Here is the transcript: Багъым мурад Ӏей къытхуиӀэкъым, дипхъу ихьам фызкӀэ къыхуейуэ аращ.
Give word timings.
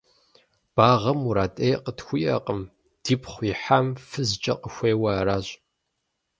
Багъым 0.75 1.17
мурад 1.23 1.51
Ӏей 1.57 1.73
къытхуиӀэкъым, 1.83 2.61
дипхъу 3.03 3.43
ихьам 3.51 3.87
фызкӀэ 4.07 4.53
къыхуейуэ 4.61 5.11
аращ. 5.19 5.47